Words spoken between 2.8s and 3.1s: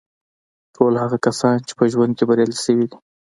دي